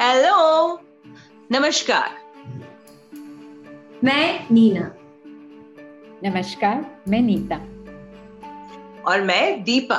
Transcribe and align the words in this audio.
Hello 0.00 0.80
नमस्कार 1.52 2.10
मैं 4.04 4.46
नीना। 4.52 4.90
नमस्कार 6.24 7.02
मैं 7.08 7.20
नीता। 7.20 7.56
और 9.06 9.22
मैं 9.22 9.64
दीपा। 9.64 9.96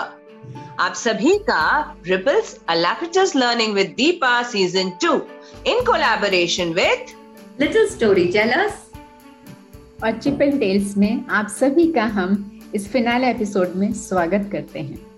आप 0.80 0.94
सभी 0.94 1.38
का 1.40 1.96
ripples 2.08 2.60
alacritous 2.70 3.36
learning 3.36 3.74
with 3.74 3.88
Deepa 3.88 4.44
season 4.44 4.90
two 4.90 5.14
in 5.68 5.82
collaboration 5.82 6.74
with 6.74 7.06
little 7.60 7.90
story 7.90 8.26
tellers 8.26 8.92
और 10.04 10.18
चिपल 10.18 10.58
टेल्स 10.60 10.98
में 10.98 11.26
आप 11.26 11.48
सभी 11.48 11.92
का 11.92 12.04
हम 12.04 12.60
इस 12.76 12.92
फिनाले 12.92 13.30
एपिसोड 13.30 13.76
में 13.76 13.94
स्वागत 13.94 14.50
करते 14.52 14.80
हैं। 14.80 15.09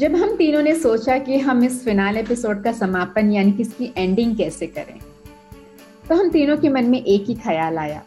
जब 0.00 0.14
हम 0.14 0.34
तीनों 0.36 0.60
ने 0.62 0.74
सोचा 0.74 1.16
कि 1.18 1.38
हम 1.38 1.62
इस 1.64 1.84
फिनाल 1.84 2.16
एपिसोड 2.16 2.62
का 2.62 2.72
समापन 2.72 3.30
यानी 3.32 3.52
कि 3.52 3.62
इसकी 3.62 3.92
एंडिंग 3.96 4.36
कैसे 4.36 4.66
करें 4.66 4.98
तो 6.08 6.14
हम 6.14 6.28
तीनों 6.30 6.56
के 6.56 6.68
मन 6.68 6.84
में 6.84 7.02
एक 7.02 7.24
ही 7.28 7.34
ख्याल 7.34 7.78
आया 7.78 8.02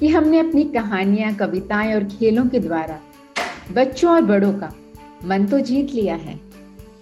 कि 0.00 0.08
हमने 0.08 0.38
अपनी 0.38 0.64
कहानियाँ, 0.64 1.34
कविताएँ 1.34 1.94
और 1.94 2.04
खेलों 2.08 2.46
के 2.46 2.58
द्वारा 2.58 2.98
बच्चों 3.72 4.10
और 4.10 4.22
बड़ों 4.22 4.52
का 4.52 4.72
मन 5.24 5.46
तो 5.46 5.60
जीत 5.60 5.90
लिया 5.90 6.14
है, 6.14 6.38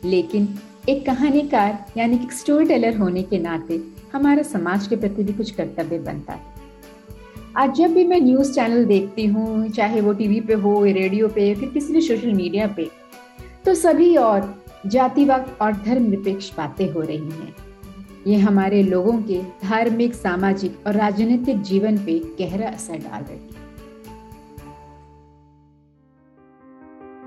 लेकिन 0.05 0.49
एक 0.89 1.07
कहानीकार 1.07 1.85
यानी 1.97 2.19
कि 2.19 2.37
स्टोरी 2.37 2.67
टेलर 2.67 2.97
होने 2.97 3.23
के 3.23 3.39
नाते 3.39 3.81
हमारा 4.13 4.43
समाज 4.43 4.87
के 4.87 4.97
प्रति 4.97 5.23
भी 5.23 5.33
कुछ 5.33 5.51
कर्तव्य 5.51 5.99
बनता 6.01 6.33
है। 6.33 6.55
आज 7.57 7.77
जब 7.77 7.93
भी 7.93 8.05
मैं 8.05 8.21
न्यूज़ 8.21 8.53
चैनल 8.55 8.85
देखती 8.85 9.27
हूँ, 9.27 9.69
चाहे 9.69 10.01
वो 10.01 10.13
टीवी 10.13 10.41
पे 10.41 10.55
हो 10.55 10.83
रेडियो 10.85 11.29
पे 11.29 11.55
फिर 11.55 11.69
किसी 11.69 11.93
भी 11.93 12.01
सोशल 12.01 12.33
मीडिया 12.35 12.67
पे 12.77 12.91
तो 13.67 13.75
सभी 13.75 14.17
और 14.17 14.63
जातिवाद 14.87 15.57
और 15.61 15.73
धर्म 15.73 16.03
निरपेक्ष 16.03 16.57
बातें 16.57 16.91
हो 16.93 17.01
रही 17.01 17.31
हैं। 17.31 17.57
ये 18.27 18.37
हमारे 18.37 18.83
लोगों 18.83 19.23
के 19.23 19.43
धार्मिक, 19.43 20.15
सामाजिक 20.15 20.87
और 20.87 20.95
राजनीतिक 20.95 21.63
जीवन 21.63 21.99
पे 21.99 22.19
गहरा 22.41 22.69
असर 22.69 22.97
डाल 22.97 23.23
रही 23.23 23.39
है। 23.39 23.65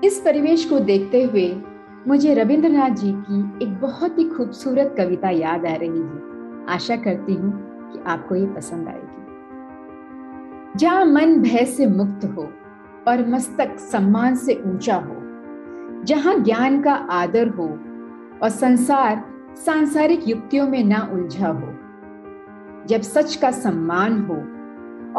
इस 0.04 0.20
परिवेश 0.20 0.64
को 0.64 0.78
देखते 0.80 1.22
हुए 1.22 1.62
मुझे 2.06 2.34
रविंद्रनाथ 2.34 2.90
जी 2.90 3.12
की 3.16 3.64
एक 3.64 3.78
बहुत 3.80 4.18
ही 4.18 4.24
खूबसूरत 4.24 4.94
कविता 4.98 5.30
याद 5.30 5.66
आ 5.66 5.74
रही 5.74 6.00
है। 6.00 6.66
आशा 6.74 6.96
करती 6.96 7.34
हूँ 7.34 7.52
कि 7.92 8.02
आपको 8.06 8.34
ये 8.34 8.46
पसंद 8.46 8.88
आएगी। 8.88 10.78
जहाँ 10.78 11.04
मन 11.04 11.40
भय 11.42 11.64
से 11.64 11.86
मुक्त 11.86 12.24
हो 12.24 12.52
और 13.08 13.28
मस्तक 13.28 13.78
सम्मान 13.78 14.36
से 14.36 14.62
ऊँचा 14.66 14.96
हो 14.96 15.19
जहाँ 16.04 16.38
ज्ञान 16.38 16.80
का 16.82 16.92
आदर 16.92 17.48
हो 17.48 17.66
और 18.42 18.48
संसार 18.48 19.24
सांसारिक 19.56 20.28
युक्तियों 20.28 20.66
में 20.68 20.82
ना 20.84 21.08
उलझा 21.12 21.48
हो। 21.48 21.72
जब 22.86 23.00
सच 23.00 23.34
का 23.36 23.50
सम्मान 23.50 24.20
हो 24.22 24.34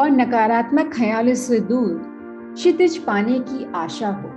और 0.02 0.10
नकारात्मक 0.10 0.92
ख्यालों 0.94 1.34
से 1.34 1.60
दूर 1.60 2.00
क्षितिज 2.54 2.98
पाने 2.98 3.38
की 3.40 3.66
आशा 3.74 4.08
हो, 4.08 4.30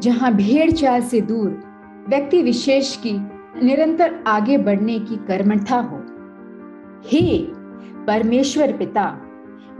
जहाँ 0.00 0.32
भेड़ 0.34 0.70
चाल 0.70 1.02
से 1.02 1.20
दूर 1.20 1.48
व्यक्ति 2.08 2.42
विशेष 2.42 2.96
की 2.96 3.12
निरंतर 3.62 4.22
आगे 4.26 4.58
बढ़ने 4.58 4.98
की 4.98 5.16
कर्मठा 5.26 5.78
हो, 5.80 5.98
हे 7.06 7.38
परमेश्वर 8.06 8.72
पिता, 8.72 9.10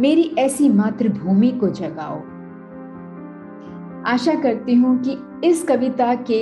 मेरी 0.01 0.35
ऐसी 0.39 0.69
मातृभूमि 0.69 1.51
को 1.51 1.69
जगाओ। 1.71 2.21
आशा 4.07 4.35
करती 4.35 4.75
हूँ 4.75 5.03
कि 5.03 5.17
इस 5.49 5.63
कविता 5.63 6.15
के 6.15 6.39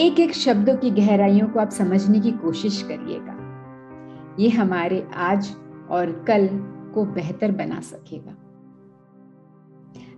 एक 0.00 0.20
एक 0.20 0.34
शब्दों 0.34 0.76
की 0.76 0.90
गहराइयों 0.90 1.48
को 1.48 1.60
आप 1.60 1.70
समझने 1.70 2.20
की 2.20 2.30
कोशिश 2.32 2.82
करिएगा। 2.82 4.36
ये 4.38 4.48
हमारे 4.48 5.06
आज 5.14 5.54
और 5.90 6.24
कल 6.28 6.48
को 6.94 7.04
बेहतर 7.04 7.52
बना 7.52 7.80
सकेगा। 7.80 8.36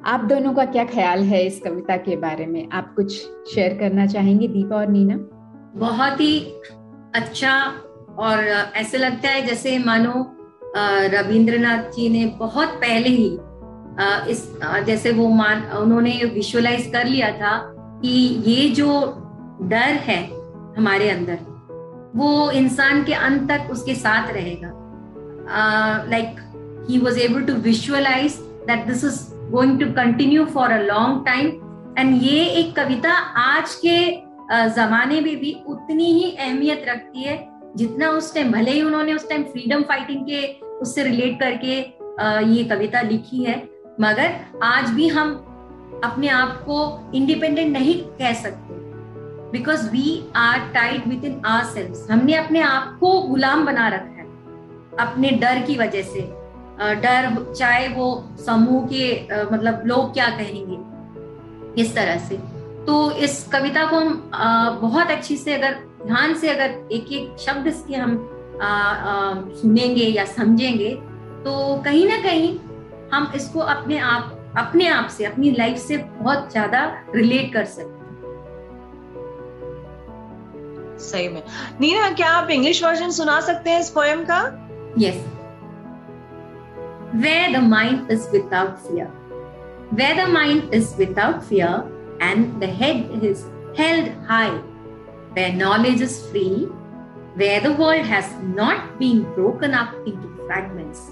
आप 0.04 0.20
दोनों 0.20 0.54
का 0.54 0.64
क्या 0.64 0.84
ख्याल 0.84 1.22
है 1.22 1.46
इस 1.46 1.60
कविता 1.60 1.96
के 1.96 2.16
बारे 2.16 2.46
में? 2.46 2.68
आप 2.70 2.94
कुछ 2.94 3.12
शेयर 3.54 3.78
करना 3.78 4.06
चाहेंगे 4.06 4.48
दीपा 4.48 4.76
और 4.76 4.86
नीना? 4.86 5.16
बहुत 5.76 6.20
ही 6.20 6.38
अच्छा 7.14 7.58
और 8.18 8.44
ऐसे 8.76 8.98
लगता 8.98 9.28
है 9.28 9.46
जैसे 9.46 9.78
मानो 9.78 10.12
रविंद्रनाथ 11.08 11.90
जी 11.90 12.08
ने 12.08 12.26
बहुत 12.38 12.68
पहले 12.68 13.08
ही 13.08 13.38
इस 14.30 14.46
जैसे 14.86 15.10
वो 15.12 15.28
मान, 15.30 15.62
उन्होंने 15.72 16.12
विजुअलाइज 16.24 16.90
कर 16.92 17.06
लिया 17.06 17.30
था 17.32 17.56
कि 18.02 18.10
ये 18.46 18.68
जो 18.70 19.02
डर 19.62 19.98
है 20.06 20.22
हमारे 20.76 21.10
अंदर, 21.10 21.38
वो 22.16 22.50
इंसान 22.52 23.04
के 23.04 23.12
अंत 23.14 23.48
तक 23.50 23.70
उसके 23.70 23.94
साथ 23.94 24.32
रहेगा। 24.32 24.70
Like 26.10 26.36
he 26.90 26.98
was 26.98 27.18
able 27.20 27.42
to 27.44 27.52
visualise 27.62 28.38
that 28.66 28.86
this 28.86 29.04
is 29.04 29.20
going 29.50 29.78
to 29.80 29.86
continue 29.92 30.44
for 30.46 30.70
a 30.70 30.80
long 30.82 31.24
time 31.26 31.46
and 31.98 32.22
ये 32.22 32.44
एक 32.44 32.74
कविता 32.76 33.12
आज 33.40 33.74
के 33.84 33.98
जमाने 34.70 35.20
में 35.20 35.36
भी 35.40 35.52
उतनी 35.68 36.12
ही 36.12 36.30
अहमियत 36.30 36.84
रखती 36.88 37.22
है, 37.22 37.36
जितना 37.76 38.10
उस 38.10 38.34
टाइम 38.34 38.52
भले 38.52 38.70
ही 38.70 38.82
उन्होंने 38.82 39.14
उस 39.14 39.28
टाइम 39.28 39.42
फ्रीडम 39.44 39.82
फाइटिंग 39.82 40.24
के 40.26 40.42
उससे 40.80 41.02
रिलेट 41.02 41.38
करके 41.40 41.76
ये 42.50 42.64
कविता 42.64 43.00
लिखी 43.02 43.42
है। 43.44 43.56
मगर 44.00 44.34
आज 44.62 44.90
भी 44.90 45.08
हम 45.08 45.30
अपने 46.04 46.28
आप 46.28 46.56
को 46.62 46.76
इंडिपेंडेंट 47.14 47.72
नहीं 47.72 47.94
कह 48.18 48.32
सकते। 48.34 48.74
Because 49.52 49.90
we 49.90 50.24
are 50.36 50.58
tied 50.74 51.06
within 51.24 51.40
ourselves 51.64 52.10
हमने 52.10 52.34
अपने 52.34 52.60
आप 52.60 52.96
को 53.00 53.20
गुलाम 53.22 53.64
बना 53.66 53.88
रखा 53.88 54.20
है। 54.20 54.26
अपने 55.00 55.30
डर 55.42 55.60
की 55.60 55.76
वजह 55.76 56.02
से। 56.02 56.20
डर 56.96 57.52
चाहे 57.52 57.88
वो 57.88 58.08
समूह 58.46 58.86
के 58.92 59.04
मतलब 59.52 59.82
लोग 59.86 60.12
क्या 60.12 60.28
कहेंगे। 60.30 61.82
इस 61.82 61.94
तरह 61.94 62.18
से। 62.18 62.36
तो 62.86 63.10
इस 63.10 63.46
कविता 63.52 63.84
को 63.86 63.96
हम 63.96 64.30
बहुत 64.80 65.10
अच्छी 65.10 65.36
से 65.36 65.54
अगर, 65.54 65.74
ध्यान 66.06 66.34
से 66.34 66.48
अगर 66.48 66.88
एक 66.92 67.12
एक 67.12 67.36
शब्द 67.38 67.66
इसके 67.66 67.94
हम 67.94 68.18
सुनेंगे 69.56 70.04
या 70.04 70.24
समझेंगे 70.24 70.90
तो 71.44 71.82
कहीं 71.84 72.06
ना 72.08 72.16
कहीं 72.22 72.58
हम 73.12 73.32
इसको 73.36 73.60
अपने 73.60 73.98
आप 73.98 74.40
अपने 74.58 74.86
आप 74.88 75.08
से 75.08 75.24
अपनी 75.24 75.50
लाइफ 75.50 75.78
से 75.78 75.96
बहुत 75.98 76.50
ज़्यादा 76.52 76.84
रिलेट 77.14 77.52
कर 77.52 77.64
सकते 77.64 78.02
सही 81.00 81.28
में। 81.28 81.42
नीना 81.80 82.10
क्या 82.10 82.28
आप 82.30 82.50
इंग्लिश 82.50 82.82
वर्जन 82.84 83.10
सुना 83.10 83.40
सकते 83.40 83.70
हैं 83.70 83.80
इस 83.80 83.90
पोएम 83.90 84.24
का? 84.24 84.40
Yes 84.98 85.24
where 87.14 87.36
the 87.54 87.62
mind 87.62 88.10
is 88.10 88.28
without 88.30 88.76
fear 88.86 89.08
where 89.94 90.12
the 90.14 90.28
mind 90.28 90.74
is 90.74 90.94
without 90.96 91.40
fear 91.40 92.18
and 92.22 92.46
the 92.60 92.70
head 92.80 93.24
is 93.24 93.44
held 93.80 94.08
high 94.28 94.48
where 95.34 95.48
knowledge 95.54 96.02
is 96.02 96.20
free 96.30 96.48
where 97.36 97.58
the 97.60 97.76
world 97.80 98.06
has 98.06 98.34
not 98.56 98.98
been 98.98 99.22
broken 99.34 99.72
up 99.72 100.04
into 100.08 100.28
fragments 100.46 101.08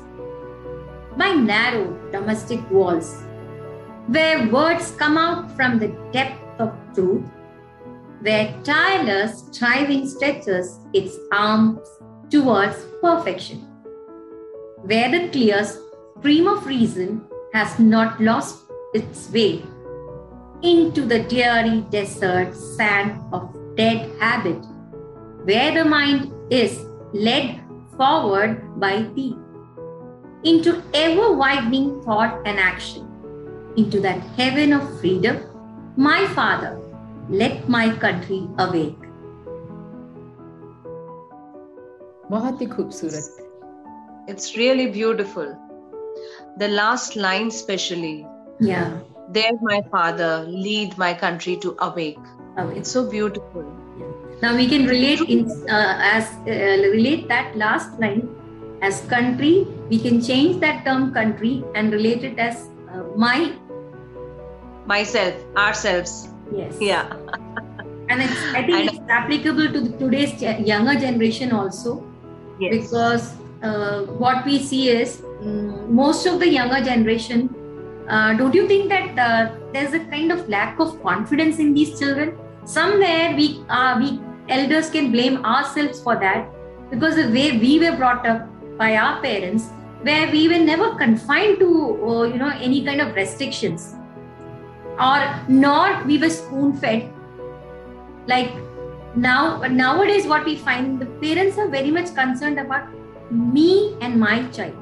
by 1.16 1.32
narrow 1.32 2.10
domestic 2.10 2.60
walls, 2.70 3.22
where 4.06 4.48
words 4.48 4.92
come 4.92 5.18
out 5.18 5.50
from 5.56 5.78
the 5.78 5.88
depth 6.12 6.60
of 6.60 6.72
truth, 6.94 7.24
where 8.20 8.54
tireless 8.62 9.44
striving 9.50 10.08
stretches 10.08 10.78
its 10.92 11.16
arms 11.32 11.80
towards 12.30 12.76
perfection, 13.00 13.58
where 14.82 15.10
the 15.10 15.28
clear 15.28 15.64
stream 15.64 16.48
of 16.48 16.66
reason 16.66 17.20
has 17.52 17.78
not 17.78 18.20
lost 18.20 18.64
its 18.94 19.30
way 19.30 19.62
into 20.62 21.02
the 21.02 21.20
dreary 21.24 21.80
desert 21.90 22.54
sand 22.54 23.20
of 23.32 23.54
dead 23.76 24.10
habit, 24.20 24.64
where 25.44 25.72
the 25.74 25.84
mind 25.84 26.32
is 26.50 26.84
led 27.12 27.60
forward 27.96 28.80
by 28.80 29.02
thee 29.14 29.36
into 30.43 30.81
ever 30.93 31.33
widening 31.33 32.01
thought 32.03 32.41
and 32.45 32.59
action, 32.59 33.07
into 33.75 33.99
that 34.01 34.19
heaven 34.37 34.73
of 34.73 34.99
freedom. 34.99 35.43
My 35.95 36.27
Father, 36.27 36.79
let 37.29 37.67
my 37.67 37.89
country 38.05 38.47
awake. 38.57 39.03
बहुत 42.31 42.61
ही 42.61 42.65
खूबसूरत 42.67 43.43
It's 44.27 44.57
really 44.57 44.87
beautiful. 44.91 45.55
The 46.57 46.67
last 46.67 47.15
line, 47.15 47.47
especially. 47.47 48.25
Yeah. 48.59 48.99
There, 49.29 49.53
my 49.61 49.81
father, 49.91 50.45
lead 50.47 50.97
my 50.97 51.13
country 51.13 51.55
to 51.57 51.75
awake. 51.79 52.19
awake. 52.57 52.77
It's 52.77 52.91
so 52.91 53.09
beautiful. 53.09 53.63
Now 54.41 54.55
we 54.55 54.67
can 54.67 54.85
relate 54.85 55.21
in 55.21 55.49
uh, 55.69 55.97
as 55.99 56.25
uh, 56.45 56.89
relate 56.91 57.27
that 57.29 57.55
last 57.57 57.99
line 57.99 58.30
as 58.82 59.00
country 59.12 59.66
we 59.88 59.98
can 59.98 60.20
change 60.20 60.60
that 60.60 60.84
term 60.84 61.12
country 61.14 61.64
and 61.74 61.92
relate 61.92 62.24
it 62.24 62.38
as 62.38 62.68
uh, 62.92 63.02
my 63.16 63.52
myself 64.86 65.34
ourselves. 65.56 66.28
Yes. 66.54 66.76
Yeah. 66.80 67.16
And 68.12 68.20
it's 68.20 68.40
i 68.54 68.62
think 68.62 68.78
and, 68.78 68.88
it's 68.90 69.10
applicable 69.18 69.68
to 69.74 69.80
today's 69.98 70.42
younger 70.42 70.94
generation 71.00 71.52
also. 71.52 72.04
Yes. 72.60 72.74
because 72.82 73.34
uh, 73.62 74.02
what 74.22 74.44
we 74.44 74.58
see 74.58 74.88
is 74.90 75.22
um, 75.40 75.94
most 75.94 76.26
of 76.26 76.38
the 76.40 76.48
younger 76.48 76.80
generation 76.84 77.48
uh, 78.08 78.34
don't 78.34 78.54
you 78.54 78.66
think 78.68 78.88
that 78.88 79.18
uh, 79.18 79.54
there's 79.72 79.94
a 79.94 80.00
kind 80.06 80.32
of 80.32 80.48
lack 80.48 80.78
of 80.78 81.02
confidence 81.02 81.58
in 81.58 81.72
these 81.72 81.98
children? 81.98 82.36
Somewhere 82.64 83.34
we 83.36 83.64
uh, 83.68 83.96
we 83.98 84.20
elders 84.48 84.90
can 84.90 85.12
blame 85.12 85.44
ourselves 85.44 86.00
for 86.00 86.16
that 86.16 86.50
because 86.90 87.16
the 87.16 87.28
way 87.28 87.58
we 87.58 87.78
were 87.78 87.96
brought 87.96 88.26
up 88.26 88.51
by 88.78 88.96
our 88.96 89.20
parents 89.20 89.70
where 90.02 90.30
we 90.30 90.48
were 90.48 90.58
never 90.58 90.94
confined 90.96 91.58
to 91.58 91.70
uh, 92.06 92.22
you 92.24 92.38
know 92.38 92.52
any 92.60 92.84
kind 92.84 93.00
of 93.00 93.14
restrictions. 93.14 93.94
Or 95.00 95.20
nor 95.48 96.02
we 96.04 96.18
were 96.18 96.30
spoon 96.30 96.74
fed 96.76 97.10
like 98.26 98.52
now 99.16 99.62
nowadays 99.62 100.26
what 100.26 100.44
we 100.44 100.56
find 100.56 101.00
the 101.00 101.06
parents 101.22 101.58
are 101.58 101.68
very 101.68 101.90
much 101.90 102.14
concerned 102.14 102.58
about 102.58 102.88
me 103.30 103.96
and 104.00 104.18
my 104.18 104.46
child. 104.50 104.76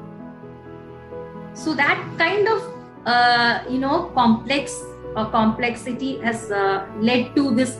So 1.53 1.73
that 1.75 1.97
kind 2.17 2.47
of 2.47 2.61
uh, 3.05 3.63
you 3.69 3.79
know 3.79 4.11
complex 4.15 4.83
or 5.15 5.25
complexity 5.25 6.17
has 6.19 6.51
uh, 6.51 6.85
led 6.99 7.35
to 7.35 7.53
this 7.55 7.79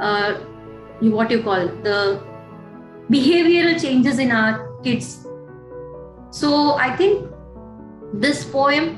uh, 0.00 0.38
what 1.00 1.30
you 1.30 1.42
call 1.42 1.68
the 1.82 2.20
behavioral 3.10 3.80
changes 3.80 4.18
in 4.18 4.30
our 4.30 4.68
kids 4.82 5.27
so 6.30 6.72
i 6.74 6.94
think 6.96 7.30
this 8.12 8.44
poem 8.44 8.90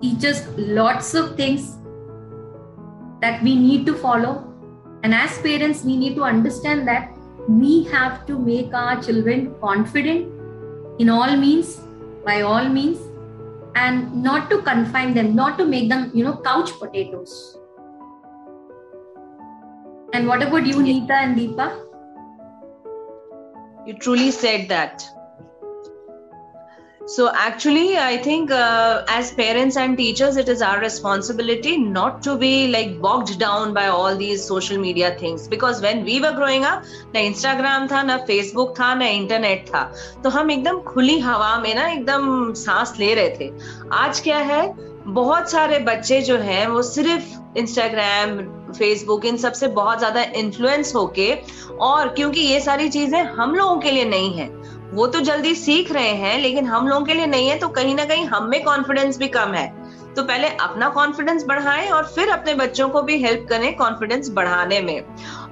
teaches 0.00 0.46
lots 0.56 1.14
of 1.14 1.36
things 1.36 1.78
that 3.20 3.42
we 3.42 3.54
need 3.54 3.86
to 3.86 3.94
follow 3.94 4.46
and 5.06 5.14
as 5.14 5.38
parents, 5.38 5.84
we 5.84 5.96
need 5.96 6.16
to 6.16 6.24
understand 6.24 6.88
that 6.88 7.16
we 7.48 7.84
have 7.84 8.26
to 8.26 8.38
make 8.38 8.74
our 8.74 9.00
children 9.00 9.54
confident 9.60 10.32
in 10.98 11.08
all 11.08 11.36
means, 11.36 11.76
by 12.24 12.40
all 12.42 12.68
means, 12.68 12.98
and 13.76 14.20
not 14.20 14.50
to 14.50 14.62
confine 14.62 15.14
them, 15.14 15.36
not 15.36 15.58
to 15.58 15.64
make 15.64 15.88
them, 15.88 16.10
you 16.12 16.24
know, 16.24 16.38
couch 16.38 16.72
potatoes. 16.80 17.56
And 20.12 20.26
what 20.26 20.42
about 20.42 20.66
you, 20.66 20.76
Neeta 20.76 21.10
and 21.12 21.36
Deepa? 21.36 21.82
You 23.86 23.94
truly 23.94 24.32
said 24.32 24.68
that. 24.70 25.04
So, 27.08 27.30
actually, 27.32 27.96
I 27.96 28.16
think 28.16 28.50
uh, 28.50 29.04
as 29.06 29.32
parents 29.32 29.76
and 29.76 29.96
teachers, 29.96 30.36
it 30.36 30.48
is 30.48 30.60
our 30.60 30.80
responsibility 30.80 31.76
not 31.76 32.20
to 32.24 32.34
be 32.36 32.66
like 32.66 33.00
bogged 33.00 33.38
down 33.38 33.72
by 33.72 33.86
all 33.86 34.16
these 34.16 34.44
social 34.44 34.76
media 34.76 35.14
things. 35.16 35.46
Because 35.46 35.80
when 35.80 36.04
we 36.04 36.20
were 36.20 36.32
growing 36.32 36.64
up, 36.64 36.82
ना 37.14 37.20
Instagram 37.20 37.88
था 37.92 38.02
ना 38.02 38.26
Facebook 38.26 38.74
था 38.78 38.92
ना 38.94 39.06
internet 39.20 39.68
था 39.68 39.84
तो 40.22 40.30
हम 40.30 40.50
एकदम 40.50 40.80
खुली 40.88 41.18
हवा 41.20 41.56
में 41.60 41.74
ना 41.74 41.86
एकदम 41.92 42.52
सांस 42.64 42.94
ले 42.98 43.14
रहे 43.14 43.30
थे 43.38 43.50
आज 44.02 44.20
क्या 44.20 44.38
है 44.50 44.62
बहुत 45.06 45.50
सारे 45.50 45.78
बच्चे 45.86 46.20
जो 46.22 46.38
हैं 46.38 46.66
वो 46.68 46.82
सिर्फ़ 46.82 47.58
इंस्टाग्राम 47.58 48.38
फेसबुक 48.72 49.24
इन 49.24 49.36
सबसे 49.46 49.68
बहुत 49.78 49.98
ज़्यादा 49.98 50.22
इन्फ्लुएंस 50.36 50.94
होके 50.94 51.32
और 51.90 52.14
क्योंकि 52.14 52.40
ये 52.40 52.60
सारी 52.60 52.88
चीज़ें 52.88 53.22
हम 53.38 53.54
लोगों 53.54 53.76
के 53.80 53.90
लिए 53.90 54.04
नहीं 54.04 54.32
है 54.38 54.55
वो 54.94 55.06
तो 55.06 55.20
जल्दी 55.20 55.54
सीख 55.54 55.90
रहे 55.92 56.12
हैं 56.16 56.38
लेकिन 56.40 56.66
हम 56.66 56.88
लोगों 56.88 57.04
के 57.06 57.14
लिए 57.14 57.26
नहीं 57.26 57.48
है 57.48 57.58
तो 57.58 57.68
कहीं 57.68 57.94
ना 57.94 58.04
कहीं 58.04 58.24
हम 58.26 58.48
में 58.50 58.62
कॉन्फिडेंस 58.64 59.18
भी 59.18 59.28
कम 59.28 59.54
है। 59.54 59.66
तो 60.14 60.22
पहले 60.22 60.48
अपना 60.48 60.88
कॉन्फिडेंस 60.88 61.44
बढ़ाएँ 61.44 61.88
और 61.90 62.06
फिर 62.14 62.28
अपने 62.30 62.54
बच्चों 62.54 62.88
को 62.88 63.02
भी 63.02 63.22
हेल्प 63.22 63.46
करें 63.48 63.74
कॉन्फिडेंस 63.76 64.30
बढ़ाने 64.36 64.80
में। 64.80 65.02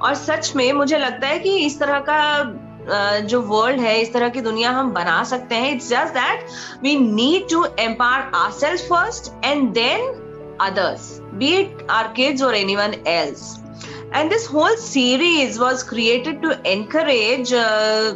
और 0.03 0.15
सच 0.15 0.53
में 0.57 0.73
मुझे 0.73 0.99
लगता 0.99 1.29
है 1.29 1.39
कि 1.39 1.57
इस 1.67 1.79
तरह 1.81 2.05
का 2.09 3.21
जो 3.21 3.41
वर्ल्ड 3.43 3.81
है 3.81 4.01
इस 4.01 4.13
तरह 4.13 4.29
की 4.29 4.41
दुनिया 4.41 4.71
हम 4.71 4.93
बना 4.93 5.23
सकते 5.25 5.55
हैं। 5.55 5.73
It's 5.75 5.89
just 5.89 6.15
that 6.15 6.47
we 6.83 6.97
need 7.01 7.49
to 7.51 7.65
empower 7.81 8.31
our 8.37 8.51
self 8.53 8.89
first 8.89 9.33
and 9.45 9.69
then 9.73 10.57
others 10.61 11.13
be 11.39 11.47
it 11.61 11.81
our 11.89 12.11
kids 12.17 12.43
or 12.47 12.53
anyone 12.57 12.93
else. 13.13 13.41
And 14.13 14.33
this 14.33 14.45
whole 14.47 14.77
series 14.83 15.57
was 15.59 15.81
created 15.83 16.37
to 16.43 16.53
encourage 16.73 17.53
uh, 17.53 18.13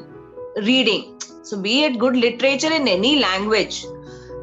reading. 0.64 1.20
So, 1.42 1.56
be 1.60 1.84
it 1.84 1.98
good 1.98 2.16
literature 2.16 2.72
in 2.72 2.88
any 2.88 3.18
language. 3.20 3.84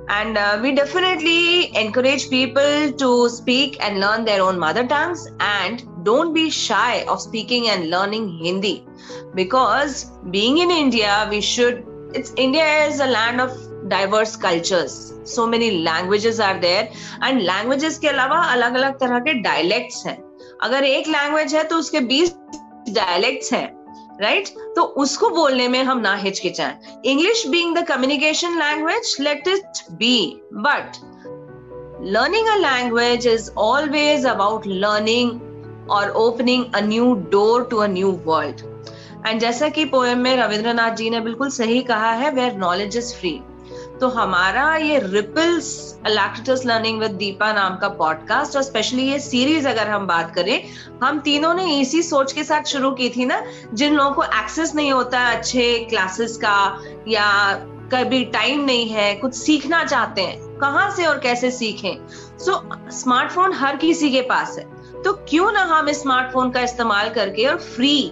And 0.08 0.38
uh, 0.38 0.60
we 0.62 0.72
definitely 0.74 1.76
encourage 1.76 2.30
people 2.30 2.92
to 2.92 3.30
speak 3.30 3.78
and 3.84 4.00
learn 4.00 4.24
their 4.24 4.42
own 4.42 4.60
mother 4.60 4.86
tongues 4.86 5.28
and 5.40 5.84
don't 6.04 6.34
be 6.34 6.50
shy 6.50 7.04
of 7.08 7.20
speaking 7.20 7.70
and 7.70 7.90
learning 7.90 8.30
Hindi 8.38 8.86
because 9.34 10.12
being 10.30 10.60
in 10.60 10.70
India, 10.70 11.28
we 11.30 11.42
should. 11.42 11.84
It's 12.14 12.32
India 12.38 12.86
is 12.86 13.00
a 13.00 13.08
land 13.08 13.42
of 13.42 13.52
diverse 13.90 14.36
cultures. 14.36 15.14
So 15.24 15.48
many 15.48 15.84
languages 15.84 16.40
are 16.40 16.60
there 16.60 16.92
and 17.22 17.44
languages 17.44 17.98
के 18.00 18.08
अलावा 18.08 18.42
अलग 18.54 18.76
अलग 18.76 19.00
तरह 19.00 19.20
के 19.28 19.42
dialects 19.44 20.06
हैं 20.06 20.18
अगर 20.64 20.84
एक 20.84 21.08
language 21.08 21.54
है 21.54 21.64
तो 21.64 21.78
उसके 21.78 22.00
20 22.00 22.94
dialects 22.96 23.52
हैं 23.54 23.85
राइट 24.22 24.46
right? 24.46 24.76
तो 24.76 24.82
उसको 24.82 25.30
बोलने 25.30 25.68
में 25.68 25.84
हम 25.84 26.00
ना 26.00 26.16
हिचकिचाएँ। 26.16 27.02
English 27.06 27.48
being 27.48 27.76
the 27.78 27.86
communication 27.88 28.58
language 28.60 29.16
let 29.20 29.48
it 29.48 29.82
be 29.92 30.42
but 30.54 30.98
learning 32.04 32.48
a 32.48 32.56
language 32.56 33.28
is 33.28 33.50
always 33.58 34.26
about 34.26 34.68
learning 34.68 35.90
और 35.92 36.10
opening 36.10 36.66
a 36.76 36.82
new 36.82 37.14
door 37.32 37.64
to 37.64 37.78
a 37.78 37.88
new 37.88 38.12
world 38.26 38.62
and 39.28 39.40
जैसा 39.42 39.70
कि 39.70 39.86
पोएम 39.86 40.20
में 40.20 40.36
रविंद्रनाथ 40.38 40.96
जी 40.96 41.10
ने 41.10 41.20
बिल्कुल 41.20 41.50
सही 41.50 41.82
कहा 41.82 42.12
है 42.12 42.32
वेयर 42.32 42.56
नॉलेज 42.58 42.98
इज़ 42.98 43.14
फ्री 43.16 43.40
तो 44.02 44.08
हमारा 44.08 44.76
ये 44.76 45.00
ripples 45.04 46.00
alacritous 46.08 46.62
learning 46.66 47.00
with 47.00 47.12
Deepa 47.12 47.54
नाम 47.54 47.76
का 47.78 47.90
पॉडकास्ट 47.90 48.56
और 48.56 48.64
स्पेशली 48.64 49.04
ये 49.04 49.20
सीरीज़ 49.20 49.68
अगर 49.68 49.88
हम 49.88 50.08
बात 50.08 50.36
करें 50.36 50.64
हम 51.04 51.20
तीनों 51.20 51.54
ने 51.54 51.80
इसी 51.80 52.04
सोच 52.04 52.34
के 52.34 52.44
साथ 52.44 52.64
शुरू 52.64 52.92
की 52.92 53.10
थी 53.10 53.26
ना 53.26 53.44
जिन 53.74 53.94
लोगों 53.94 54.12
को 54.12 54.24
एक्सेस 54.24 54.76
नहीं 54.76 54.92
होता 54.92 55.20
है 55.20 55.38
अच्छे 55.38 55.88
क्लासेस 55.90 56.38
का 56.38 56.84
या 57.08 57.54
कभी 57.94 58.26
टाइम 58.26 58.66
नहीं 58.66 58.90
है 58.90 59.16
कुछ 59.16 59.34
सीखना 59.34 59.84
चाहते 59.84 60.22
हैं 60.22 60.58
कहाँ 60.58 60.92
से 60.92 61.06
और 61.06 61.20
कैसे 61.20 61.52
सीखें? 61.52 62.08
सो 62.40 62.52
so, 62.52 62.92
स्मार्टफ़ोन 62.92 63.54
हर 63.54 63.76
किसी 63.76 64.10
के 64.12 64.22
पास 64.22 64.58
है। 64.58 64.66
तो 65.04 65.14
क्यों 65.14 65.52
ना 65.52 65.62
हम 65.62 65.92
स्मार्टफ़ोन 65.92 66.52
का 66.52 66.60
इस्तेमाल 66.60 67.10
करके 67.10 67.48
और 67.48 67.58
फ्री 67.58 68.12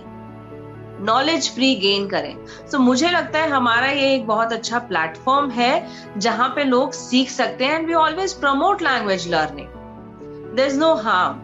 नॉलेज 1.04 1.54
फ्री 1.56 1.76
गेन 1.76 2.08
करें। 2.08 2.46
सो 2.46 2.78
so, 2.78 2.84
मुझे 2.84 3.10
लगता 3.10 3.40
है 3.40 3.50
हमारा 3.50 3.88
ये 3.88 4.14
एक 4.16 4.28
बहुत 4.28 4.54
अच्छा 4.54 4.80
प्लेटफॉर्म 4.80 5.50
है 5.50 5.88
जहाँ 6.18 6.50
पे 6.50 6.64
लोग 6.64 6.92
सीख 6.92 7.30
सकते 7.30 7.66
हैं 7.66 7.80
and 7.80 7.88
we 7.88 7.94
always 7.94 8.34
promote 8.34 8.82
language 8.82 9.28
learning 9.32 9.68
there 10.56 10.68
is 10.68 10.80
no 10.80 10.94
harm 10.96 11.40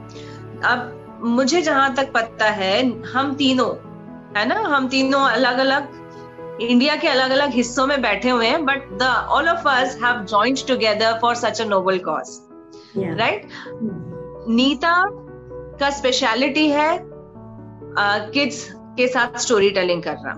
अब 0.66 0.96
मुझे 1.24 1.62
जहाँ 1.62 1.94
तक 1.96 2.12
पता 2.12 2.50
है 2.50 3.04
हम 3.04 3.34
तीनों 3.36 3.72
है 4.38 4.48
ना? 4.48 4.56
हम 4.56 4.88
तीनों 4.88 5.22
अलग 5.22 5.58
अलग 5.58 5.98
इंडिया 6.62 6.96
के 6.96 7.08
अलग 7.08 7.32
अलग 7.32 7.50
हिस्सों 7.50 7.88
में 7.88 8.02
बैठे 8.02 8.30
हुए 8.30 8.48
हैं 8.48 8.66
but 8.66 8.90
the 8.92 9.04
all 9.30 9.50
of 9.50 9.68
us 9.68 10.00
have 10.04 10.24
joined 10.24 10.68
together 10.68 11.20
for 11.22 11.36
such 11.36 11.62
a 11.62 11.66
noble 11.66 11.98
cause 11.98 12.40
right 12.98 13.48
Neeta 14.50 14.94
का 15.80 15.90
स्पेशलिटी 15.90 16.68
है 16.70 16.90
किड्स 18.00 18.70
uh, 18.72 18.79
के 18.98 19.08
साथ 19.08 19.38
स्टोरी 19.38 19.70
टेलिंग 19.72 20.04
करना 20.04 20.34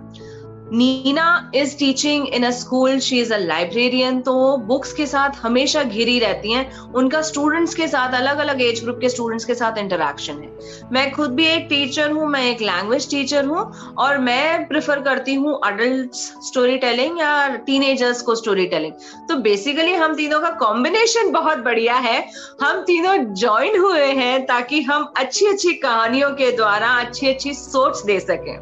Neena 0.71 1.51
is 1.55 1.75
teaching 1.77 2.27
in 2.27 2.43
a 2.43 2.49
school 2.51 2.99
she 2.99 3.19
is 3.19 3.33
a 3.33 3.37
librarian 3.37 4.19
तो 4.21 4.33
वो 4.33 4.55
बुक्स 4.57 4.93
के 4.93 5.05
साथ 5.05 5.35
हमेशा 5.41 5.83
घिरी 5.83 6.17
रहती 6.19 6.51
हैं। 6.53 6.91
उनका 6.91 7.21
स्टूडेंट्स 7.21 7.75
के 7.75 7.87
साथ 7.87 8.13
अलग 8.15 8.37
अलग 8.37 8.61
एज 8.61 8.83
ग्रुप 8.83 8.97
के 9.01 9.09
स्टूडेंट्स 9.09 9.45
के 9.45 9.55
साथ 9.55 9.77
इंटरेक्शन 9.77 10.33
है। 10.33 10.89
मैं 10.91 11.11
खुद 11.11 11.31
भी 11.31 11.45
एक 11.45 11.65
टीचर 11.69 12.11
हूँ, 12.11 12.27
मैं 12.27 12.43
एक 12.43 12.61
लैंग्वेज 12.61 13.09
टीचर 13.11 13.45
हूँ 13.45 13.65
और 13.97 14.17
मैं 14.19 14.67
प्रिफर 14.67 15.01
करती 15.01 15.35
हूँ 15.35 15.59
अडल्ट 15.65 16.13
स्टोरी 16.45 16.77
टेलिंग 16.77 17.19
या 17.19 17.47
टीनेजर्स 17.65 18.21
को 18.21 18.35
स्टोरी 18.35 18.65
टेलिंग 18.67 18.93
तो 19.29 19.35
बेसिकली 19.41 19.93
हम 19.93 20.15
तीनों 20.15 20.39
का 20.39 20.49
कॉम्बिनेशन 20.59 21.31
बहुत 21.31 21.57
बढ़िया 21.59 21.95
है। 21.99 22.19
हम 22.61 22.81
तीनों 22.83 23.17
ज्वाइन 23.35 23.79
हुए 23.81 24.05
हैं 24.13 24.45
ताकि 24.45 24.81
हम 24.81 25.11
अच्छी 25.17 25.45
अच्छी 25.45 25.73
कहानियों 25.79 26.31
के 26.31 26.51
द्वारा 26.51 26.97
अच्छी 26.99 27.27
अच्छी 27.27 27.53
सोच 27.53 28.05
दे 28.05 28.19
सकें। 28.19 28.57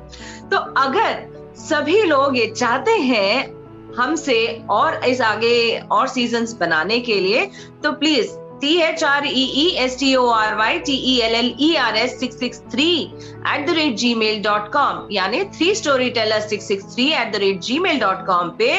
तो 0.49 0.57
अगर 0.57 1.37
सभी 1.69 2.01
लोग 2.03 2.37
ये 2.37 2.45
चाहते 2.47 2.91
हैं 2.91 3.93
हमसे 3.95 4.41
और 4.71 5.03
इस 5.05 5.21
आगे 5.21 5.79
और 5.91 6.07
सीज़न 6.07 6.45
बनाने 6.59 6.99
के 6.99 7.19
लिए। 7.21 7.45
तो 7.83 7.91
please 7.93 8.29
T 8.61 8.75
H 8.81 9.03
R 9.03 9.25
E 9.27 9.67
S 9.79 9.97
T 9.99 10.13
O 10.15 10.25
R 10.27 10.55
Y 10.55 10.79
T 10.87 10.93
E 11.11 11.17
L 11.23 11.35
L 11.35 11.53
E 11.61 11.73
R 11.77 11.97
S 11.97 12.19
six 12.19 12.39
six 12.39 12.59
three 12.71 12.89
at 13.01 13.65
the 13.67 13.75
rate 13.75 13.95
Gmail 14.15 14.41
dot 14.43 14.71
com 14.71 15.07
यानी 15.11 15.43
three 15.57 15.73
story 15.75 16.09
teller 16.17 16.39
six 16.47 16.67
six 16.67 16.93
three 16.95 17.07
at 17.11 17.31
the 17.33 17.39
rate 17.43 17.59
Gmail 17.79 17.99
dot 17.99 18.25
com 18.27 18.49
पे 18.59 18.71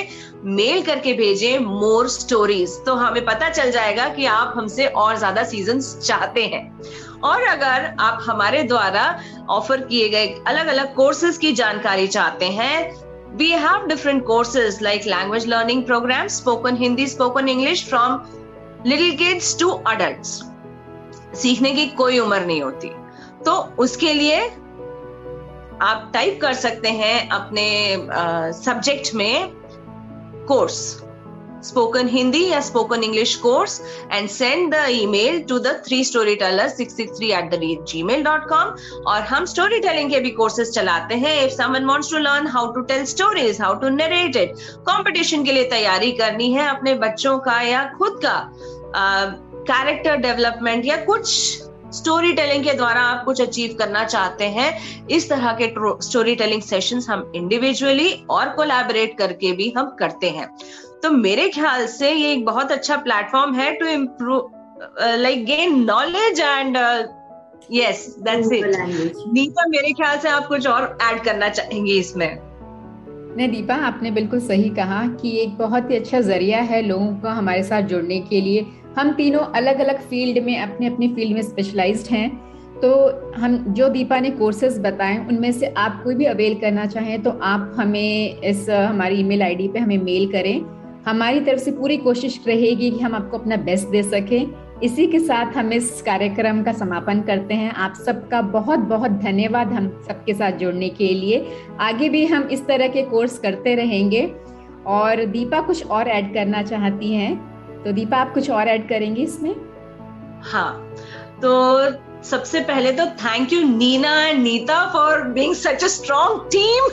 mail 0.58 0.82
करके 0.82 1.12
भेजे 1.12 1.58
more 1.58 2.08
stories 2.08 2.76
तो 2.86 2.94
हमें 2.94 3.24
पता 3.24 3.48
चल 3.50 3.70
जाएगा 3.70 4.08
कि 4.08 4.26
आप 4.32 4.52
हमसे 4.56 4.86
और 5.04 5.16
ज़्यादा 5.18 5.44
सीज़न 5.44 5.80
चाहते 5.80 6.44
हैं। 6.44 6.64
और 7.24 7.42
अगर 7.42 7.94
आप 8.00 8.18
हमारे 8.26 8.62
द्वारा 8.62 9.04
ऑफ़र 9.50 9.80
किए 9.80 10.08
गए 10.08 10.26
अलग 10.46 10.66
अलग 10.66 10.94
कोर्सेज 10.94 11.38
की 11.38 11.52
जानकारी 11.52 12.06
चाहते 12.08 12.50
हैं 12.50 12.74
we 13.32 13.48
have 13.52 13.88
different 13.88 14.24
courses 14.26 14.80
like 14.80 15.04
language 15.06 15.44
learning 15.46 15.82
programs 15.86 16.38
spoken 16.42 16.76
hindi 16.76 17.04
spoken 17.06 17.48
english 17.48 17.82
from 17.88 18.16
little 18.84 19.12
kids 19.18 19.50
to 19.54 19.68
adults 19.86 20.32
सीखने 21.34 21.70
की 21.72 21.86
कोई 21.96 22.18
उम्र 22.18 22.40
नहीं 22.46 22.62
होती 22.62 22.88
तो 23.44 23.52
उसके 23.78 24.12
लिए 24.14 24.40
आप 25.82 26.10
टाइप 26.14 26.38
कर 26.42 26.52
सकते 26.52 26.88
हैं 26.88 27.28
अपने 27.28 27.66
सब्जेक्ट 28.52 29.14
में 29.14 29.52
कोर्स 30.48 30.80
spoken 31.62 32.08
Hindi 32.08 32.42
या 32.50 32.60
spoken 32.60 33.02
English 33.02 33.36
course 33.36 33.74
and 34.10 34.30
send 34.30 34.72
the 34.72 34.84
email 34.90 35.40
to 35.42 35.58
the 35.58 35.72
three 35.86 36.02
storyteller 36.04 36.68
663 36.68 37.32
at 37.34 37.50
the 37.52 37.58
rate 37.58 37.84
gmail.com 37.92 38.74
और 39.06 39.20
हम 39.22 39.44
स्टोरी 39.44 39.80
टेलिंग 39.80 40.10
के 40.10 40.20
भी 40.20 40.30
कोर्सेज 40.30 40.70
चलाते 40.70 41.14
हैं। 41.14 41.44
If 41.44 41.52
someone 41.52 41.84
wants 41.84 42.10
to 42.10 42.18
learn 42.18 42.46
how 42.46 42.72
to 42.72 42.80
tell 42.80 43.04
stories 43.04 43.60
how 43.60 43.74
to 43.74 43.88
narrate 43.88 44.36
it 44.36 44.54
competition 44.90 45.44
के 45.44 45.52
लिए 45.52 45.64
तैयारी 45.64 46.12
करनी 46.12 46.52
है 46.52 46.68
अपने 46.68 46.94
बच्चों 46.94 47.38
का 47.38 47.60
या 47.60 47.84
खुद 47.98 48.20
का 48.26 48.52
कैरेक्टर 48.96 50.16
uh, 50.16 50.22
डेवलपमेंट 50.22 50.86
या 50.86 50.96
कुछ 50.96 51.28
स्टोरी 51.94 52.32
टेलिंग 52.32 52.64
के 52.64 52.72
द्वारा 52.72 53.00
आप 53.02 53.24
कुछ 53.24 53.40
अचीव 53.40 53.76
करना 53.78 54.04
चाहते 54.04 54.44
हैं 54.44 55.06
इस 55.08 55.28
तरह 55.28 55.52
के 55.62 55.74
स्टोरी 56.02 56.34
टेलिंग 56.34 56.62
सेशंस 56.62 57.08
हम 57.08 57.32
इंडिविजुअली 57.34 58.12
और 58.30 58.48
कोलैबोरेट 58.48 59.18
करके 59.18 59.52
भी 59.52 59.74
हम 59.78 59.96
करते 59.98 60.30
हैं। 60.30 60.56
तो 61.02 61.10
मेरे 61.10 61.48
ख्याल 61.48 61.86
से 61.86 62.10
ये 62.12 62.32
एक 62.32 62.44
बहुत 62.44 62.72
अच्छा 62.72 62.96
प्लेटफॉर्म 62.96 63.54
है 63.54 63.72
to 63.74 63.86
improve 63.86 64.50
like 65.18 65.44
gain 65.46 65.78
knowledge 65.84 66.40
and 66.40 66.76
yes 67.72 68.04
that's 68.18 68.52
it 68.52 68.64
Neeta 69.32 69.66
मेरे 69.68 69.92
ख्याल 69.92 70.18
से 70.18 70.28
आप 70.28 70.46
कुछ 70.46 70.66
और 70.66 70.96
ऐड 71.02 71.22
करना 71.24 71.48
चाहेंगे 71.48 71.92
इसमें? 71.92 72.38
नहीं 73.36 73.48
दीपा 73.48 73.74
आपने 73.86 74.10
बिल्कुल 74.10 74.40
सही 74.40 74.68
कहा 74.76 75.06
कि 75.16 75.36
एक 75.40 75.56
बहुत 75.58 75.90
ही 75.90 75.96
अच्छा 75.96 76.20
ज़रिया 76.20 76.60
है 76.62 76.80
लोगों 76.82 77.12
को 77.14 77.28
हमारे 77.30 77.62
साथ 77.62 77.82
जुड़ने 77.82 78.18
के 78.20 78.40
लिए। 78.40 78.66
हम 78.96 79.12
तीनों 79.12 79.40
अलग 79.56 79.78
अलग 79.80 80.00
फ़ील्ड 80.08 80.42
में 80.44 80.58
अपने 80.58 80.86
अपने 80.86 81.08
फ़ील्ड 81.08 81.34
में 81.34 81.42
स्पेशलाइज्ड 81.42 82.10
हैं। 82.10 82.28
तो 82.80 82.90
हम 83.36 83.56
जो 83.68 83.88
दीपा 83.88 84.18
ने 84.20 84.30
कोर्सेज 84.32 84.78
बताए 84.80 85.16
उनमें 85.28 85.50
से 85.52 85.72
आप 85.76 86.00
कोई 86.04 86.14
भी 86.14 86.24
अवेल 86.24 86.54
करना 86.60 86.86
चाहें 86.86 87.22
तो 87.22 87.30
आप 87.44 87.72
हमें 87.76 88.40
इस 88.40 88.68
हमारी 88.70 89.20
ईमेल 89.20 89.42
आईडी 89.42 89.68
पे 89.68 89.78
हमें 89.78 89.98
मेल 89.98 90.30
करें। 90.32 90.79
हमारी 91.06 91.40
तरफ़ 91.40 91.60
से 91.60 91.70
पूरी 91.70 91.96
कोशिश 91.96 92.40
रहेगी 92.46 92.90
कि 92.90 92.98
हम 92.98 93.14
आपको 93.14 93.38
अपना 93.38 93.56
बेस्ट 93.56 93.88
दे 93.88 94.02
सकें। 94.02 94.80
इसी 94.82 95.06
के 95.06 95.18
साथ 95.20 95.56
हम 95.56 95.72
इस 95.72 96.02
कार्यक्रम 96.02 96.62
का 96.62 96.72
समापन 96.72 97.20
करते 97.20 97.54
हैं। 97.54 97.72
आप 97.72 97.94
सबका 98.06 98.42
बहुत 98.42 98.78
बहुत 98.78 99.10
धन्यवाद 99.10 99.72
हम 99.72 99.88
सबके 100.08 100.34
साथ 100.34 100.52
जुड़ने 100.52 100.88
के 100.88 101.08
लिए। 101.14 101.46
आगे 101.80 102.08
भी 102.08 102.26
हम 102.26 102.42
इस 102.42 102.66
तरह 102.66 102.88
के 102.88 103.02
कोर्स 103.02 103.38
करते 103.38 103.74
रहेंगे। 103.74 104.22
और 104.86 105.24
दीपा 105.26 105.60
कुछ 105.60 105.86
और 105.86 106.08
ऐड 106.08 106.32
करना 106.34 106.62
चाहती 106.62 107.12
हैं। 107.14 107.34
तो 107.84 107.92
दीपा 107.92 108.16
आप 108.16 108.32
कुछ 108.34 108.50
और 108.50 108.68
ऐड 108.68 108.88
करेंगी 108.88 109.22
इसमें? 109.22 109.54
हाँ 110.42 110.94
तो 111.42 111.50
सबसे 112.22 112.60
पहले 112.60 112.92
तो 112.92 113.06
thank 113.06 113.52
you 113.52 113.62
Neena 113.68 114.12
and 114.26 114.42
Neeta 114.42 114.84
for 114.92 115.22
being 115.28 115.54
such 115.54 115.84
a 115.84 115.88
strong 115.88 116.48
team 116.52 116.88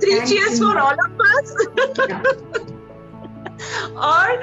three 0.00 0.20
cheers 0.20 0.60
for 0.60 0.78
all 0.78 0.96
of 1.04 1.22
us 1.22 1.54
और 3.96 4.42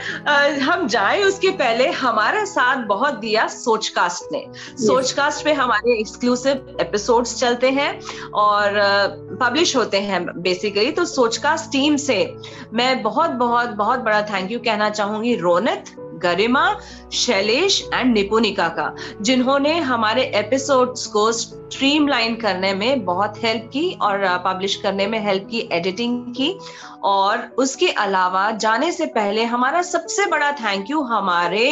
हम 0.60 0.88
जाए 0.88 1.24
उसके 1.24 1.50
पहले 1.50 1.90
हमारा 1.90 2.46
साथ 2.46 2.84
बहुत 2.84 3.14
दिया 3.14 3.48
सोचकास्ट 3.48 4.32
ने। 4.32 4.46
सोचकास्ट 4.88 5.46
पे 5.46 5.54
हमारे 5.54 6.00
एक्सक्लूसिव 6.00 6.78
एपिसोड्स 6.82 7.40
चलते 7.40 7.70
हैं 7.70 8.02
और 8.32 8.80
पब्लिश 9.42 9.76
होते 9.76 10.02
हैं 10.02 10.26
बेसिकली 10.42 10.92
तो 10.92 11.06
सोचकास्ट 11.06 11.72
टीम 11.72 11.96
से 11.98 12.36
मैं 12.74 13.04
बहुत 13.04 13.30
बहुत 13.30 13.70
बहुत 13.70 14.00
बड़ा 14.00 14.22
थैंक 14.22 14.52
यू 14.52 14.60
कहना 14.60 14.90
चाहूँगी 14.90 15.36
रोनित। 15.36 15.96
गरिमा 16.24 16.66
शैलेश 17.14 17.82
एंड 17.94 18.14
निपुनिका 18.14 18.68
का 18.68 18.96
जिन्होंने 19.22 19.78
हमारे 19.80 20.24
एपिसोड्स 20.36 21.06
को 21.06 21.32
स्ट्रीमलाइन 21.32 22.36
करने 22.36 22.74
में 22.74 23.06
बहुत 23.06 23.44
हेल्प 23.44 23.70
की 23.74 23.98
और 24.02 24.26
पब्लिश 24.46 24.76
करने 24.76 25.08
में 25.08 25.20
हेल्प 25.20 25.48
की 25.52 25.70
एडिटिंग 25.72 26.26
की 26.36 26.58
और 27.04 27.48
उसके 27.58 27.88
अलावा 27.88 28.52
जाने 28.52 28.92
से 28.92 29.06
पहले 29.06 29.44
हमारा 29.44 29.82
सबसे 29.82 30.26
बड़ा 30.26 30.52
थैंक 30.52 30.92
यू 30.92 31.02
हमारे 31.02 31.70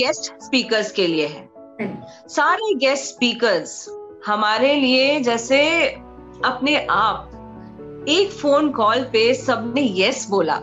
गेस्ट 0.00 0.32
स्पीकर्स 0.44 0.90
के 0.92 1.06
लिए 1.06 1.26
है। 1.26 1.50
सारे 2.28 2.74
गेस्ट 2.74 3.04
स्पीकर्स 3.04 3.88
हमारे 4.26 4.74
लिए 4.74 5.20
जैसे 5.20 5.60
अपने 6.44 6.86
आप 6.90 7.31
एक 8.08 8.30
फ़ोन 8.32 8.70
कॉल 8.72 9.02
पे 9.12 9.32
सबने 9.34 9.82
यस 9.96 10.26
बोला 10.30 10.60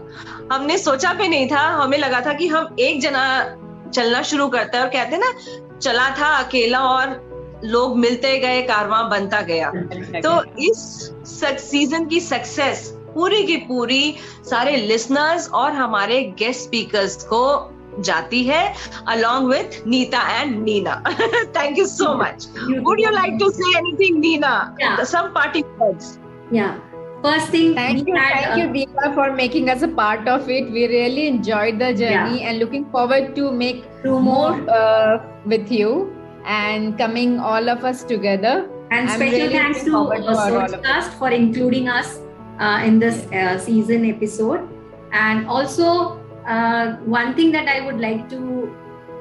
हमने 0.52 0.78
सोचा 0.78 1.14
भी 1.14 1.28
नहीं 1.28 1.48
था 1.52 1.62
हमें 1.82 1.98
लगा 1.98 2.22
था 2.26 2.34
कि 2.34 2.48
हम 2.48 2.76
एक 2.80 3.02
जना 3.02 3.26
चलना 3.94 4.22
शुरू 4.32 4.48
करते 4.50 4.78
हैं 4.78 4.84
और 4.84 4.90
कहते 4.92 5.18
ना 5.18 5.32
चला 5.80 6.10
था 6.20 6.28
अकेला 6.44 6.80
और 6.90 7.62
लोग 7.64 7.98
मिलते 7.98 8.38
गए 8.40 8.62
कारवां 8.62 9.10
बनता 9.10 9.42
गया 9.50 9.72
तो 10.22 10.42
इस 10.64 10.80
सीज़न 11.70 12.06
की 12.06 12.20
सक्सेस 12.20 12.88
पूरी 13.14 13.44
की 13.44 13.56
पूरी 13.68 14.16
सारे 14.50 14.76
लिसनर्स 14.78 15.50
और 15.62 15.72
हमारे 15.72 16.22
गेस्ट 16.40 16.62
स्पीकर्स 16.62 17.24
को 17.24 17.46
जाती 18.00 18.44
है 18.44 18.62
along 19.14 19.48
with 19.48 19.78
Neeta 19.86 20.20
and 20.34 20.64
Nina. 20.64 21.02
Thank 21.54 21.78
you 21.78 21.88
so 21.88 22.14
much. 22.16 22.46
Would 22.68 23.00
you 23.00 23.12
like 23.12 23.38
to 23.40 23.52
say 23.52 23.72
anything, 23.78 24.20
Nina? 24.20 24.76
Yeah. 24.80 25.04
Some 25.04 25.34
parting 25.34 25.66
words. 25.78 26.20
Yeah. 26.52 26.78
First 27.24 27.50
thing, 27.50 27.76
thank 27.76 28.08
you, 28.08 28.16
had, 28.16 28.34
thank 28.34 28.54
uh, 28.54 28.56
you, 28.56 28.88
Deepa, 28.88 29.14
for 29.14 29.34
making 29.34 29.70
us 29.70 29.82
a 29.82 29.90
part 29.90 30.28
of 30.28 30.50
it. 30.50 30.72
We 30.72 30.88
really 30.88 31.28
enjoyed 31.28 31.78
the 31.78 31.94
journey 31.94 32.42
yeah. 32.42 32.50
and 32.50 32.60
looking 32.60 32.90
forward 32.92 33.36
to 33.36 33.52
make 33.52 33.84
Two 34.04 34.20
more, 34.20 34.56
more 34.56 34.70
uh, 34.70 35.22
with 35.46 35.70
you 35.70 36.16
and 36.46 36.98
coming 36.98 37.40
all 37.40 37.70
of 37.70 37.84
us 37.84 38.06
together. 38.06 38.70
And 38.92 39.10
I'm 39.10 39.18
special 39.18 39.38
really 39.38 39.54
thanks 39.54 39.84
to, 39.84 39.92
Sourcecast 39.92 41.20
for 41.20 41.30
including 41.30 41.90
us 41.90 42.20
uh, 42.60 42.82
in 42.86 43.00
this 43.00 43.26
uh, 43.34 43.60
season 43.60 44.06
episode. 44.06 44.70
And 45.12 45.46
also, 45.48 46.20
uh, 46.48 46.96
one 47.04 47.36
thing 47.36 47.52
that 47.52 47.68
I 47.68 47.86
would 47.86 48.00
like 48.00 48.30
to 48.30 48.74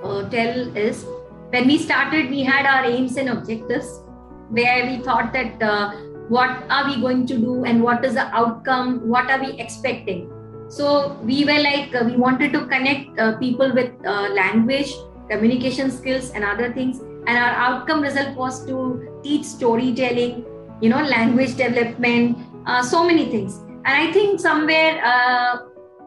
uh, 0.05 0.29
tell 0.29 0.77
is 0.77 1.05
when 1.51 1.67
we 1.67 1.79
started, 1.79 2.31
we 2.31 2.43
had 2.45 2.65
our 2.65 2.85
aims 2.85 3.17
and 3.17 3.29
objectives 3.29 4.03
where 4.51 4.87
we 4.87 4.99
thought 5.03 5.33
that 5.33 5.63
uh, 5.63 5.93
what 6.29 6.65
are 6.71 6.87
we 6.87 7.01
going 7.01 7.27
to 7.27 7.39
do 7.39 7.65
and 7.65 7.83
what 7.83 8.05
is 8.05 8.15
the 8.15 8.27
outcome, 8.35 9.09
what 9.09 9.31
are 9.31 9.41
we 9.41 9.53
expecting. 9.59 10.31
So 10.69 11.19
we 11.23 11.45
were 11.45 11.59
like, 11.59 11.95
uh, 11.95 12.05
we 12.05 12.17
wanted 12.17 12.53
to 12.53 12.67
connect 12.67 13.17
people 13.41 13.73
with 13.73 13.91
language, 14.05 14.93
communication 15.31 15.91
skills, 15.91 16.31
and 16.33 16.45
other 16.45 16.73
things. 16.73 17.01
And 17.01 17.39
our 17.39 17.55
outcome 17.67 18.03
result 18.03 18.37
was 18.37 18.67
to 18.67 19.21
teach 19.23 19.45
storytelling, 19.45 20.45
you 20.83 20.91
know, 20.91 21.03
language 21.03 21.57
development, 21.57 22.37
uh, 22.67 22.83
so 22.83 23.03
many 23.03 23.25
things 23.31 23.61
and 23.89 23.97
i 23.97 24.13
think 24.13 24.41
somewhere 24.41 25.01
uh, 25.05 25.59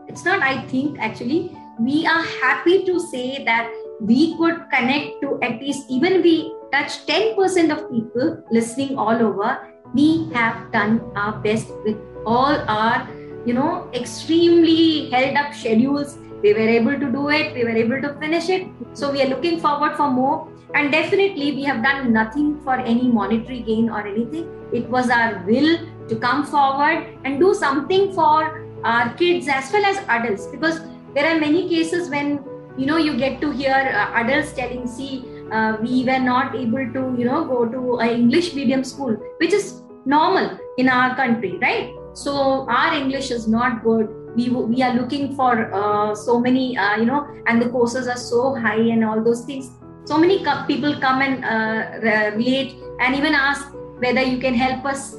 it's 0.08 0.26
not 0.26 0.42
i 0.44 0.62
think 0.72 1.00
actually 1.00 1.40
we 1.80 2.06
are 2.06 2.24
happy 2.42 2.84
to 2.86 3.00
say 3.00 3.44
that 3.44 3.72
we 4.00 4.36
could 4.38 4.60
connect 4.74 5.22
to 5.22 5.40
at 5.42 5.60
least 5.62 5.90
even 5.90 6.22
we 6.22 6.54
touch 6.72 7.06
10% 7.06 7.72
of 7.76 7.90
people 7.92 8.44
listening 8.52 8.98
all 8.98 9.22
over 9.30 9.50
we 9.94 10.30
have 10.34 10.72
done 10.72 11.02
our 11.16 11.38
best 11.40 11.72
with 11.84 11.98
all 12.26 12.58
our 12.70 13.08
you 13.46 13.54
know 13.54 13.90
extremely 13.94 15.10
held 15.10 15.36
up 15.36 15.54
schedules. 15.54 16.18
We 16.42 16.54
were 16.54 16.70
able 16.78 17.00
to 17.00 17.12
do 17.12 17.30
it. 17.30 17.54
We 17.54 17.64
were 17.64 17.78
able 17.84 18.02
to 18.02 18.14
finish 18.20 18.50
it. 18.50 18.68
So 18.94 19.12
we 19.12 19.22
are 19.22 19.28
looking 19.28 19.60
forward 19.60 19.96
for 19.96 20.10
more. 20.10 20.48
And 20.74 20.92
definitely 20.92 21.52
we 21.52 21.64
have 21.64 21.84
done 21.84 22.12
nothing 22.14 22.60
for 22.64 22.76
any 22.76 23.08
monetary 23.08 23.60
gain 23.60 23.90
or 23.90 24.08
anything. 24.08 24.50
It 24.74 24.90
was 24.90 25.10
our 25.10 25.44
will 25.46 25.78
to 26.08 26.16
come 26.16 26.46
forward 26.46 27.08
and 27.24 27.40
do 27.40 27.54
something 27.54 28.14
for 28.14 28.66
our 28.84 29.14
kids 29.14 29.48
as 29.48 29.72
well 29.72 29.86
as 29.86 29.98
adults. 30.08 30.48
Because 30.48 30.80
there 31.14 31.36
are 31.36 31.40
many 31.40 31.68
cases 31.70 32.10
when 32.10 32.44
you 32.78 32.86
know 32.86 32.98
you 32.98 33.18
get 33.18 33.42
to 33.42 33.52
hear 33.52 33.76
uh, 33.76 34.12
adults 34.22 34.54
telling 34.54 34.88
see 34.88 35.26
uh, 35.52 35.78
we 35.82 36.04
were 36.06 36.20
not 36.20 36.56
able 36.56 36.86
to 36.96 37.16
you 37.18 37.26
know 37.26 37.44
go 37.46 37.66
to 37.66 38.00
an 38.00 38.10
english 38.10 38.54
medium 38.54 38.84
school 38.84 39.16
which 39.38 39.54
is 39.54 39.82
normal 40.06 40.58
in 40.78 40.90
our 40.90 41.16
country 41.16 41.58
right? 41.62 41.94
So 42.14 42.68
our 42.70 42.94
english 42.94 43.32
is 43.32 43.48
not 43.48 43.84
good. 43.84 44.10
We, 44.36 44.50
we 44.50 44.82
are 44.82 44.94
looking 44.94 45.36
for 45.36 45.74
uh, 45.74 46.16
so 46.16 46.40
many 46.40 46.78
uh, 46.78 46.98
you 46.98 47.06
know 47.06 47.28
and 47.48 47.62
the 47.62 47.70
courses 47.70 48.08
are 48.08 48.18
so 48.18 48.56
high 48.56 48.80
and 48.96 49.06
all 49.06 49.24
those 49.24 49.46
things. 49.46 49.70
So 50.06 50.18
many 50.18 50.44
people 50.68 51.00
come 51.00 51.22
and 51.22 51.46
uh, 51.46 52.36
relate 52.36 52.76
and 53.00 53.16
even 53.16 53.34
ask 53.34 53.68
whether 54.00 54.22
you 54.22 54.40
can 54.40 54.54
help 54.54 54.86
us 54.86 55.12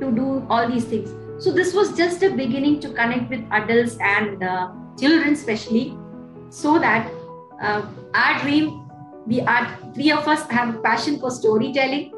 to 0.00 0.10
do 0.10 0.46
all 0.48 0.68
these 0.68 0.84
things. 0.84 1.14
So 1.38 1.52
this 1.52 1.74
was 1.74 1.96
just 1.96 2.22
a 2.22 2.30
beginning 2.30 2.80
to 2.80 2.90
connect 2.90 3.30
with 3.30 3.44
adults 3.50 3.96
and 4.00 4.42
uh, 4.42 4.70
children, 4.98 5.32
especially, 5.32 5.96
so 6.50 6.78
that 6.78 7.10
uh, 7.60 7.86
our 8.14 8.38
dream 8.40 8.81
we 9.26 9.40
are 9.40 9.78
three 9.94 10.10
of 10.10 10.26
us 10.28 10.48
have 10.50 10.74
a 10.74 10.78
passion 10.80 11.18
for 11.18 11.30
storytelling 11.30 12.12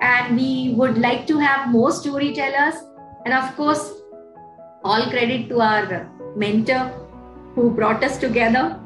and 0.00 0.36
we 0.36 0.74
would 0.76 0.98
like 0.98 1.26
to 1.26 1.38
have 1.38 1.68
more 1.70 1.90
storytellers 1.90 2.74
and 3.24 3.34
of 3.34 3.54
course 3.56 4.02
all 4.84 5.08
credit 5.10 5.48
to 5.48 5.60
our 5.60 6.10
mentor 6.36 6.90
who 7.54 7.70
brought 7.70 8.02
us 8.04 8.18
together 8.18 8.78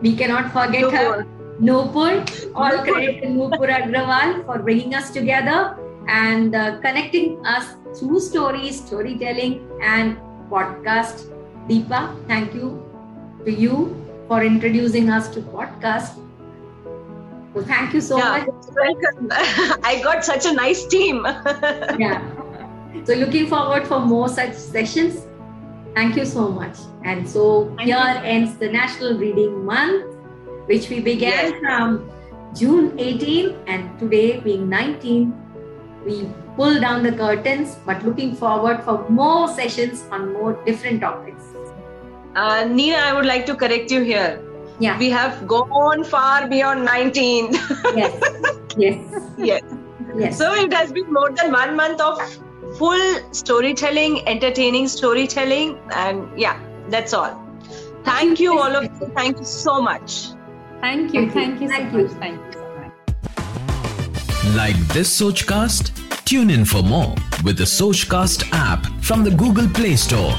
we 0.00 0.14
cannot 0.16 0.52
forget 0.52 0.82
Nupur. 0.82 0.92
her 0.92 1.26
Nupur. 1.60 2.52
All 2.54 2.78
credit 2.78 3.22
to 3.22 3.28
Nupur 3.28 3.68
Agrawal 3.68 4.44
for 4.46 4.60
bringing 4.60 4.94
us 4.94 5.10
together 5.10 5.76
and 6.06 6.54
uh, 6.54 6.78
connecting 6.80 7.44
us 7.44 7.74
through 7.98 8.20
stories, 8.20 8.84
storytelling, 8.84 9.68
and 9.82 10.16
podcast. 10.50 11.26
Deepa, 11.68 12.16
thank 12.28 12.54
you 12.54 12.82
to 13.44 13.52
you 13.52 13.96
for 14.28 14.42
introducing 14.44 15.10
us 15.10 15.28
to 15.28 15.40
podcast. 15.40 16.27
So 17.54 17.62
thank 17.62 17.94
you 17.94 18.00
so 18.00 18.18
yeah, 18.18 18.38
much. 18.38 18.48
Welcome. 18.74 19.28
I 19.84 20.00
got 20.02 20.24
such 20.24 20.46
a 20.46 20.52
nice 20.52 20.86
team. 20.86 21.24
yeah. 21.24 22.22
So 23.04 23.14
looking 23.14 23.46
forward 23.46 23.86
for 23.86 24.00
more 24.00 24.28
such 24.28 24.54
sessions. 24.54 25.26
Thank 25.94 26.16
you 26.16 26.24
so 26.24 26.48
much. 26.48 26.76
And 27.04 27.28
so 27.28 27.74
thank 27.76 27.88
here 27.88 27.96
you. 27.96 28.34
ends 28.36 28.56
the 28.58 28.68
National 28.68 29.18
Reading 29.18 29.64
Month, 29.64 30.16
which 30.66 30.90
we 30.90 31.00
began 31.00 31.52
yes. 31.52 31.60
from 31.60 32.10
June 32.54 32.98
18 32.98 33.56
and 33.66 33.98
today 33.98 34.40
being 34.40 34.68
19. 34.68 35.32
We 36.04 36.28
pull 36.56 36.80
down 36.80 37.02
the 37.02 37.12
curtains, 37.12 37.76
but 37.86 38.04
looking 38.04 38.34
forward 38.34 38.82
for 38.82 39.08
more 39.08 39.48
sessions 39.48 40.04
on 40.10 40.32
more 40.32 40.52
different 40.64 41.00
topics. 41.00 41.42
Uh, 42.34 42.64
Nina, 42.64 42.96
I 42.96 43.14
would 43.14 43.26
like 43.26 43.46
to 43.46 43.54
correct 43.54 43.90
you 43.90 44.02
here. 44.02 44.47
Yeah. 44.80 44.98
We 44.98 45.10
have 45.10 45.46
gone 45.46 46.04
far 46.04 46.48
beyond 46.48 46.84
19. 46.84 47.52
yes. 47.52 48.22
Yes. 48.76 49.22
yes. 49.38 49.62
Yes. 50.16 50.38
So 50.38 50.54
it 50.54 50.72
has 50.72 50.92
been 50.92 51.12
more 51.12 51.30
than 51.30 51.52
one 51.52 51.76
month 51.76 52.00
of 52.00 52.20
full 52.76 53.32
storytelling, 53.32 54.26
entertaining 54.28 54.88
storytelling, 54.88 55.78
and 55.92 56.28
yeah, 56.38 56.60
that's 56.88 57.12
all. 57.12 57.44
Thank 58.04 58.40
you, 58.40 58.58
all 58.58 58.74
of 58.74 58.84
you. 58.84 59.12
Thank 59.14 59.38
you 59.38 59.44
so 59.44 59.80
much. 59.82 60.28
Thank 60.80 61.12
you. 61.12 61.30
Thank 61.30 61.60
you. 61.60 61.68
Thank 61.68 61.92
you. 61.92 62.08
Thank 62.08 62.40
you 62.40 62.52
so 62.52 62.60
much. 62.78 62.94
Like 64.54 64.76
this 64.88 65.20
Sochcast? 65.20 65.92
Tune 66.24 66.50
in 66.50 66.64
for 66.64 66.82
more 66.82 67.14
with 67.44 67.58
the 67.58 67.64
Sochcast 67.64 68.48
app 68.52 68.86
from 69.02 69.24
the 69.24 69.30
Google 69.30 69.68
Play 69.68 69.96
Store. 69.96 70.34